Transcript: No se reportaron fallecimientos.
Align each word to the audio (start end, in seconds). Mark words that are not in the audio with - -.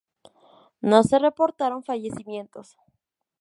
No 0.81 1.03
se 1.03 1.19
reportaron 1.19 1.83
fallecimientos. 1.83 2.75